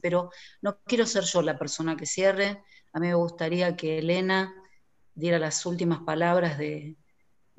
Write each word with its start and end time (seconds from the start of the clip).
Pero 0.00 0.30
no 0.62 0.78
quiero 0.84 1.06
ser 1.06 1.24
yo 1.24 1.42
la 1.42 1.58
persona 1.58 1.96
que 1.96 2.06
cierre. 2.06 2.62
A 2.92 3.00
mí 3.00 3.08
me 3.08 3.14
gustaría 3.14 3.76
que 3.76 3.98
Elena 3.98 4.54
diera 5.14 5.40
las 5.40 5.66
últimas 5.66 6.00
palabras 6.00 6.56
de, 6.56 6.96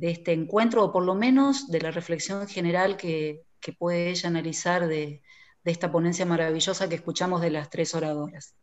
este 0.00 0.32
encuentro, 0.32 0.84
o 0.84 0.92
por 0.92 1.04
lo 1.04 1.14
menos 1.14 1.68
de 1.68 1.82
la 1.82 1.90
reflexión 1.90 2.48
general 2.48 2.96
que, 2.96 3.44
puede 3.78 4.10
ella 4.10 4.30
analizar 4.30 4.88
de, 4.88 5.22
de 5.62 5.70
esta 5.70 5.92
ponencia 5.92 6.24
maravillosa 6.24 6.88
que 6.88 6.94
escuchamos 6.94 7.42
de 7.42 7.50
las 7.50 7.68
tres 7.68 7.94
oradoras. 7.94 8.56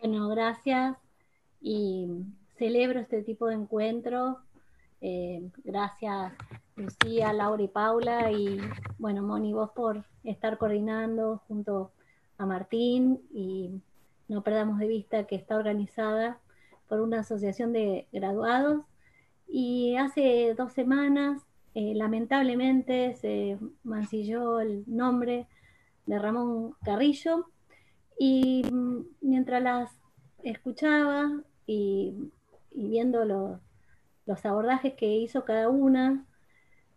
Bueno, 0.00 0.28
gracias 0.28 1.03
y 1.64 2.06
celebro 2.58 3.00
este 3.00 3.22
tipo 3.22 3.46
de 3.46 3.54
encuentros. 3.54 4.36
Eh, 5.00 5.50
gracias 5.64 6.32
Lucía, 6.76 7.32
Laura 7.32 7.62
y 7.62 7.68
Paula 7.68 8.30
y 8.30 8.58
bueno, 8.98 9.22
Moni, 9.22 9.52
vos 9.52 9.70
por 9.70 10.04
estar 10.24 10.58
coordinando 10.58 11.42
junto 11.48 11.90
a 12.36 12.46
Martín 12.46 13.20
y 13.32 13.80
no 14.28 14.42
perdamos 14.42 14.78
de 14.78 14.88
vista 14.88 15.26
que 15.26 15.36
está 15.36 15.56
organizada 15.56 16.38
por 16.88 17.00
una 17.00 17.20
asociación 17.20 17.72
de 17.72 18.06
graduados 18.12 18.82
y 19.48 19.96
hace 19.96 20.54
dos 20.56 20.72
semanas 20.72 21.42
eh, 21.74 21.94
lamentablemente 21.94 23.14
se 23.14 23.58
mancilló 23.84 24.60
el 24.60 24.84
nombre 24.86 25.48
de 26.06 26.18
Ramón 26.18 26.74
Carrillo 26.84 27.46
y 28.18 28.64
mm, 28.70 29.06
mientras 29.22 29.62
las 29.62 29.90
escuchaba 30.42 31.42
y, 31.66 32.30
viendo 32.72 33.24
los, 33.24 33.60
abordajes 34.44 34.94
que 34.94 35.06
hizo 35.06 35.44
cada 35.44 35.68
una, 35.68 36.26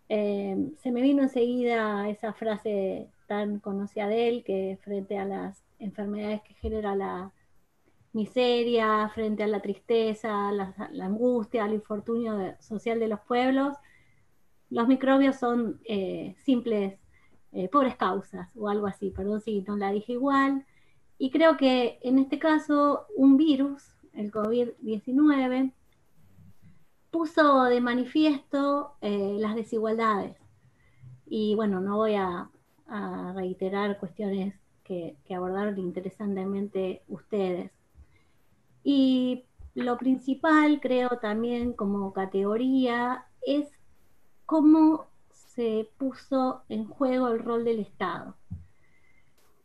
eh, 0.09 0.71
se 0.77 0.91
me 0.91 1.01
vino 1.01 1.23
enseguida 1.23 2.09
esa 2.09 2.33
frase 2.33 3.09
tan 3.27 3.59
conocida 3.59 4.07
de 4.07 4.29
él, 4.29 4.43
que 4.43 4.79
frente 4.83 5.17
a 5.17 5.25
las 5.25 5.63
enfermedades 5.79 6.41
que 6.43 6.53
genera 6.55 6.95
la 6.95 7.33
miseria, 8.13 9.09
frente 9.13 9.43
a 9.43 9.47
la 9.47 9.61
tristeza, 9.61 10.51
la, 10.51 10.73
angustia, 11.05 11.65
al 11.65 11.73
infortunio 11.73 12.55
social 12.59 12.99
de 12.99 13.07
los 13.07 13.19
pueblos, 13.21 13.75
los 14.69 14.87
microbios 14.87 15.37
son 15.37 15.79
eh, 15.85 16.35
simples, 16.43 16.99
eh, 17.53 17.69
pobres 17.69 17.95
causas 17.95 18.49
o 18.57 18.69
algo 18.69 18.87
así, 18.87 19.11
perdón 19.11 19.41
si 19.41 19.61
no 19.61 19.77
la 19.77 19.91
dije 19.91 20.13
igual. 20.13 20.65
Y 21.17 21.31
creo 21.31 21.57
que 21.57 21.99
en 22.01 22.19
este 22.19 22.37
caso 22.39 23.05
un 23.15 23.37
virus, 23.37 23.95
el 24.17 24.31
COVID-19, 24.31 25.71
puso 27.11 27.63
de 27.63 27.81
manifiesto 27.81 28.95
eh, 29.01 29.37
las 29.39 29.55
desigualdades. 29.55 30.35
Y 31.25 31.55
bueno, 31.55 31.79
no 31.79 31.97
voy 31.97 32.15
a, 32.15 32.49
reiterar 33.35 33.99
cuestiones 33.99 34.55
que, 34.85 35.17
que, 35.25 35.35
abordaron 35.35 35.77
interesantemente 35.77 37.03
ustedes. 37.09 37.69
Y 38.81 39.43
lo 39.75 39.97
principal, 39.97 40.79
creo 40.79 41.09
también 41.21 41.73
como 41.73 42.13
categoría, 42.13 43.25
es 43.45 43.67
cómo 44.45 45.07
se 45.29 45.89
puso 45.97 46.61
en 46.69 46.87
juego 46.87 47.27
el 47.27 47.39
rol 47.39 47.65
del 47.65 47.79
Estado. 47.79 48.37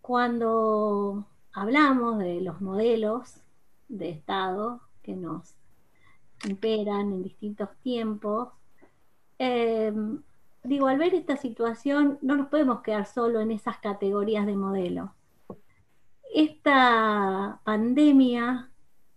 Cuando 0.00 1.24
hablamos 1.52 2.18
de 2.18 2.40
los 2.40 2.60
modelos 2.60 3.42
de 3.92 4.10
Estado 4.10 4.80
que 5.02 5.14
nos 5.14 5.54
imperan 6.44 7.12
en 7.12 7.22
distintos 7.22 7.68
tiempos, 7.82 8.48
eh, 9.38 9.92
digo, 10.64 10.86
al 10.86 10.98
ver 10.98 11.14
esta 11.14 11.36
situación 11.36 12.18
no 12.22 12.36
nos 12.36 12.48
podemos 12.48 12.80
quedar 12.80 13.06
solo 13.06 13.40
en 13.40 13.50
esas 13.50 13.78
categorías 13.78 14.46
de 14.46 14.56
modelo. 14.56 15.14
Esta 16.34 17.60
pandemia 17.64 18.70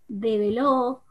develó 0.08 1.02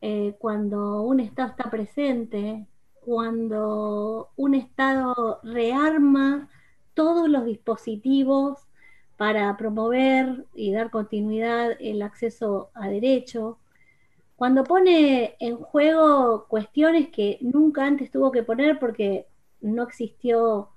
eh, 0.00 0.36
cuando 0.38 1.02
un 1.02 1.20
Estado 1.20 1.48
está 1.48 1.70
presente, 1.70 2.66
cuando 3.00 4.30
un 4.36 4.54
Estado 4.54 5.40
rearma 5.42 6.50
todos 6.94 7.28
los 7.28 7.44
dispositivos 7.46 8.66
para 9.16 9.56
promover 9.56 10.46
y 10.54 10.72
dar 10.72 10.90
continuidad 10.90 11.72
el 11.80 12.02
acceso 12.02 12.70
a 12.74 12.88
derecho, 12.88 13.58
cuando 14.36 14.64
pone 14.64 15.36
en 15.38 15.56
juego 15.56 16.46
cuestiones 16.48 17.08
que 17.10 17.38
nunca 17.40 17.86
antes 17.86 18.10
tuvo 18.10 18.32
que 18.32 18.42
poner 18.42 18.78
porque 18.78 19.28
no 19.60 19.84
existió 19.84 20.70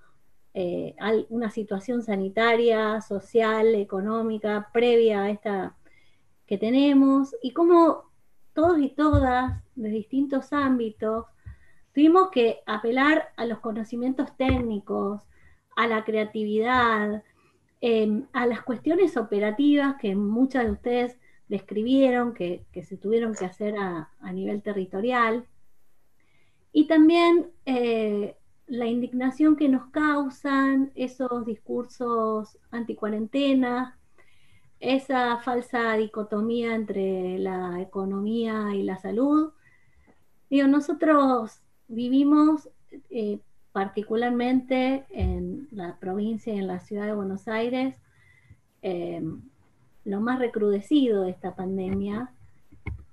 eh, 0.53 0.95
una 1.29 1.49
situación 1.49 2.03
sanitaria, 2.03 3.01
social, 3.01 3.73
económica 3.75 4.69
previa 4.71 5.23
a 5.23 5.29
esta 5.29 5.75
que 6.45 6.57
tenemos, 6.57 7.35
y 7.41 7.51
como 7.51 8.03
todos 8.53 8.79
y 8.79 8.89
todas 8.89 9.61
de 9.75 9.89
distintos 9.89 10.53
ámbitos 10.53 11.25
tuvimos 11.93 12.29
que 12.29 12.59
apelar 12.65 13.29
a 13.35 13.45
los 13.45 13.59
conocimientos 13.59 14.35
técnicos, 14.37 15.23
a 15.75 15.87
la 15.87 16.05
creatividad, 16.05 17.23
em, 17.87 18.25
a 18.33 18.47
las 18.47 18.63
cuestiones 18.63 19.15
operativas 19.15 19.97
que 20.01 20.15
muchas 20.15 20.65
de 20.65 20.71
ustedes 20.71 21.19
describieron, 21.47 22.33
que, 22.33 22.65
se 22.83 22.97
tuvieron 22.97 23.35
que 23.35 23.45
hacer 23.45 23.75
a, 23.77 24.09
nivel 24.33 24.63
territorial, 24.63 25.45
y 26.71 26.87
también 26.87 27.51
eh, 27.67 28.35
la 28.65 28.87
indignación 28.87 29.55
que 29.55 29.69
nos 29.69 29.91
causan 29.91 30.93
esos 30.95 31.45
discursos 31.45 32.57
anticuarentena, 32.71 33.99
esa 34.79 35.37
falsa 35.37 35.93
dicotomía 35.93 36.73
entre 36.73 37.37
la 37.37 37.79
economía 37.81 38.73
y 38.73 38.81
la 38.81 38.97
salud. 38.97 39.53
Digo, 40.49 40.67
nosotros 40.67 41.61
vivimos 41.87 42.67
eh, 43.11 43.41
particularmente 43.75 45.03
en 45.09 45.67
la 45.69 45.97
provincia 45.99 46.53
y 46.53 46.59
en 46.59 46.67
la 46.67 46.79
ciudad 46.79 47.07
de 47.07 47.13
Buenos 47.13 47.49
Aires 47.49 47.97
eh, 48.81 49.21
lo 50.05 50.21
más 50.21 50.39
recrudecido 50.39 51.23
de 51.23 51.31
esta 51.31 51.57
pandemia 51.57 52.31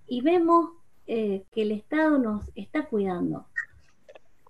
y 0.07 0.21
vemos 0.21 0.71
eh, 1.09 1.47
que 1.51 1.63
el 1.63 1.73
Estado 1.73 2.17
nos 2.17 2.45
está 2.55 2.85
cuidando. 2.87 3.47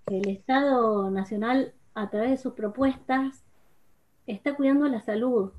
El 0.05 0.29
Estado 0.29 1.09
Nacional, 1.09 1.73
a 1.95 2.11
través 2.11 2.29
de 2.29 2.37
sus 2.37 2.53
propuestas, 2.53 3.43
está 4.27 4.55
cuidando 4.55 4.87
la 4.89 5.01
salud, 5.01 5.51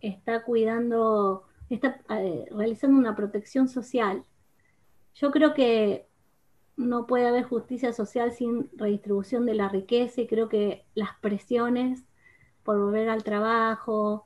está 0.00 0.44
cuidando, 0.44 1.44
está 1.68 2.00
realizando 2.08 2.96
una 2.96 3.14
protección 3.14 3.68
social. 3.68 4.24
Yo 5.14 5.30
creo 5.30 5.52
que 5.52 6.08
no 6.76 7.06
puede 7.06 7.28
haber 7.28 7.44
justicia 7.44 7.92
social 7.92 8.32
sin 8.32 8.70
redistribución 8.76 9.46
de 9.46 9.54
la 9.54 9.68
riqueza 9.68 10.20
y 10.20 10.26
creo 10.26 10.48
que 10.48 10.84
las 10.94 11.10
presiones 11.20 12.04
por 12.62 12.78
volver 12.78 13.08
al 13.10 13.22
trabajo, 13.22 14.24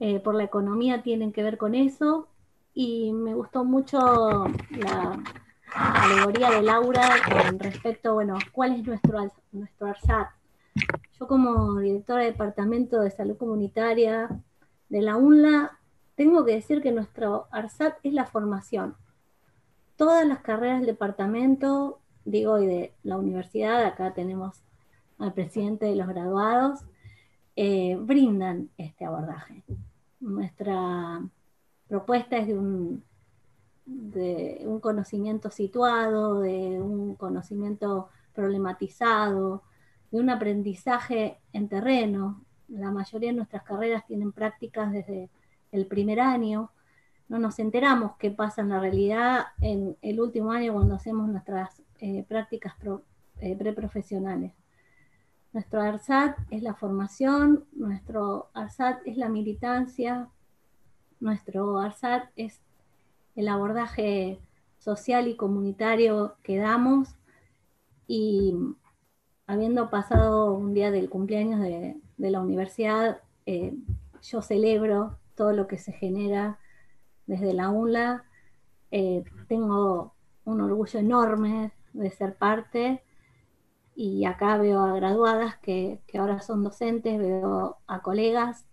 eh, 0.00 0.20
por 0.20 0.34
la 0.34 0.44
economía 0.44 1.02
tienen 1.02 1.32
que 1.32 1.42
ver 1.42 1.58
con 1.58 1.74
eso. 1.74 2.28
Y 2.74 3.12
me 3.12 3.34
gustó 3.34 3.64
mucho 3.64 3.98
la 4.70 5.22
alegoría 5.74 6.50
de 6.50 6.62
Laura 6.62 7.08
con 7.28 7.58
respecto, 7.58 8.14
bueno, 8.14 8.38
cuál 8.52 8.72
es 8.72 8.86
nuestro, 8.86 9.18
nuestro 9.50 9.86
ARSAT. 9.88 10.28
Yo 11.18 11.26
como 11.26 11.78
directora 11.80 12.20
de 12.20 12.32
Departamento 12.32 13.00
de 13.00 13.10
Salud 13.10 13.36
Comunitaria 13.36 14.28
de 14.88 15.02
la 15.02 15.16
UNLA, 15.16 15.78
tengo 16.14 16.44
que 16.44 16.54
decir 16.54 16.80
que 16.80 16.92
nuestro 16.92 17.46
ARSAT 17.50 17.98
es 18.02 18.12
la 18.12 18.24
formación 18.24 18.96
todas 20.02 20.26
las 20.26 20.40
carreras 20.40 20.80
del 20.80 20.86
departamento, 20.88 22.00
digo, 22.24 22.58
y 22.60 22.66
de 22.66 22.92
la 23.04 23.18
universidad, 23.18 23.84
acá 23.84 24.12
tenemos 24.12 24.64
al 25.16 25.32
presidente 25.32 25.86
de 25.86 25.94
los 25.94 26.08
graduados, 26.08 26.80
eh, 27.54 27.96
brindan 28.00 28.68
este 28.76 29.04
abordaje. 29.04 29.62
Nuestra 30.18 31.22
propuesta 31.86 32.36
es 32.36 32.48
un, 32.48 33.04
de 33.86 34.64
un 34.64 34.80
conocimiento 34.80 35.52
situado, 35.52 36.40
de 36.40 36.80
un 36.80 37.14
conocimiento 37.14 38.08
problematizado, 38.34 39.62
de 40.10 40.18
un 40.18 40.30
aprendizaje 40.30 41.38
en 41.52 41.68
terreno. 41.68 42.44
La 42.66 42.90
mayoría 42.90 43.30
de 43.30 43.36
nuestras 43.36 43.62
carreras 43.62 44.04
tienen 44.04 44.32
prácticas 44.32 44.90
desde 44.90 45.30
el 45.70 45.86
primer 45.86 46.18
año, 46.18 46.72
no 47.32 47.38
nos 47.38 47.58
enteramos 47.58 48.12
qué 48.18 48.30
pasa 48.30 48.60
en 48.60 48.68
la 48.68 48.78
realidad 48.78 49.46
en 49.62 49.96
el 50.02 50.20
último 50.20 50.52
año 50.52 50.74
cuando 50.74 50.96
hacemos 50.96 51.30
nuestras 51.30 51.82
eh, 51.98 52.26
prácticas 52.28 52.74
eh, 53.40 53.56
preprofesionales. 53.56 54.52
Nuestro 55.54 55.80
ARSAT 55.80 56.36
es 56.50 56.62
la 56.62 56.74
formación, 56.74 57.64
nuestro 57.72 58.50
ARSAT 58.52 59.00
es 59.06 59.16
la 59.16 59.30
militancia, 59.30 60.28
nuestro 61.20 61.78
ARSAT 61.78 62.24
es 62.36 62.60
el 63.34 63.48
abordaje 63.48 64.38
social 64.78 65.26
y 65.26 65.34
comunitario 65.34 66.36
que 66.42 66.58
damos 66.58 67.14
y 68.06 68.54
habiendo 69.46 69.88
pasado 69.88 70.52
un 70.52 70.74
día 70.74 70.90
del 70.90 71.08
cumpleaños 71.08 71.60
de, 71.60 71.96
la 72.18 72.42
universidad, 72.42 73.22
eh, 73.46 73.74
yo 74.22 74.42
celebro 74.42 75.18
todo 75.34 75.52
lo 75.52 75.66
que 75.66 75.78
se 75.78 75.92
genera 75.92 76.58
desde 77.26 77.54
la 77.54 77.70
UNLA. 77.70 78.24
Eh, 78.90 79.24
tengo 79.48 80.14
un 80.44 80.60
orgullo 80.60 80.98
enorme 81.00 81.72
de 81.92 82.10
ser 82.10 82.36
parte 82.36 83.02
y 83.94 84.24
acá 84.24 84.56
veo 84.56 84.80
a 84.80 84.94
graduadas 84.94 85.58
que, 85.58 86.00
ahora 86.18 86.40
son 86.40 86.64
docentes, 86.64 87.18
veo 87.18 87.78
a 87.86 88.02
colegas 88.02 88.66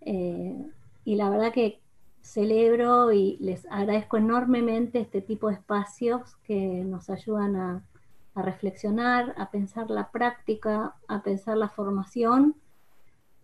eh, 0.00 0.56
y 1.04 1.16
la 1.16 1.30
verdad 1.30 1.52
que 1.52 1.80
celebro 2.20 3.12
y 3.12 3.36
les 3.40 3.66
agradezco 3.70 4.16
enormemente 4.18 5.00
este 5.00 5.22
tipo 5.22 5.48
de 5.48 5.54
espacios 5.54 6.36
que 6.44 6.84
nos 6.84 7.10
ayudan 7.10 7.56
a, 7.56 7.86
reflexionar, 8.32 9.34
a 9.36 9.50
pensar 9.50 9.90
la 9.90 10.10
práctica, 10.10 10.94
a 11.08 11.22
pensar 11.22 11.58
la 11.58 11.68
formación 11.68 12.54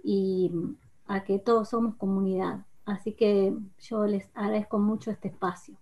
y 0.03 0.51
a 1.07 1.23
que 1.25 1.39
todos 1.39 1.69
somos 1.69 1.97
comunidad. 1.97 2.66
Así 2.87 3.13
que 3.13 3.55
yo 3.81 4.07
les 4.07 4.31
agradezco 4.35 4.79
mucho 4.79 5.11
este 5.11 5.29
espacio. 5.29 5.77